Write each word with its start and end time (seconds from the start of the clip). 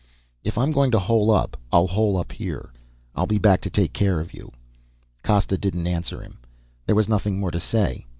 "If 0.43 0.57
I'm 0.57 0.71
going 0.71 0.89
to 0.93 0.99
hole 0.99 1.29
up, 1.29 1.55
I'll 1.71 1.85
hole 1.85 2.17
up 2.17 2.31
here. 2.31 2.73
I'll 3.15 3.27
be 3.27 3.37
back 3.37 3.61
to 3.61 3.69
take 3.69 3.93
care 3.93 4.19
of 4.19 4.33
you." 4.33 4.51
Costa 5.23 5.59
didn't 5.59 5.85
answer 5.85 6.23
him. 6.23 6.39
There 6.87 6.95
was 6.95 7.07
nothing 7.07 7.39
more 7.39 7.51
to 7.51 7.59
say. 7.59 8.07